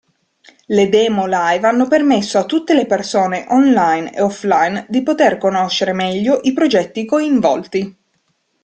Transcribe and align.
Le 0.75 0.89
demo 0.89 1.27
live 1.27 1.67
hanno 1.67 1.87
permesso 1.87 2.39
a 2.39 2.45
tutte 2.47 2.73
le 2.73 2.87
persone 2.87 3.45
Online 3.49 4.11
e 4.15 4.21
Offline 4.23 4.87
di 4.89 5.03
poter 5.03 5.37
conoscere 5.37 5.93
meglio 5.93 6.39
i 6.41 6.53
progetti 6.53 7.05
coinvolti. 7.05 7.97